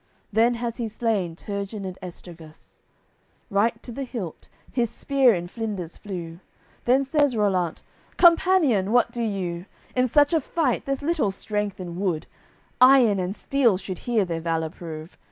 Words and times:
Then 0.33 0.55
has 0.55 0.77
he 0.77 0.87
slain 0.89 1.35
Turgin 1.35 1.85
and 1.85 1.95
Esturgus; 2.01 2.81
Right 3.51 3.83
to 3.83 3.91
the 3.91 4.01
hilt, 4.03 4.47
his 4.71 4.89
spear 4.89 5.35
in 5.35 5.47
flinders 5.47 5.95
flew. 5.95 6.39
Then 6.85 7.03
says 7.03 7.35
Rollant: 7.35 7.83
"Companion, 8.17 8.93
what 8.93 9.11
do 9.11 9.21
you? 9.21 9.67
In 9.95 10.07
such 10.07 10.33
a 10.33 10.41
fight, 10.41 10.85
there's 10.87 11.03
little 11.03 11.29
strength 11.29 11.79
in 11.79 11.99
wood, 11.99 12.25
Iron 12.81 13.19
and 13.19 13.35
steel 13.35 13.77
should 13.77 13.99
here 13.99 14.25
their 14.25 14.41
valour 14.41 14.71
prove. 14.71 15.15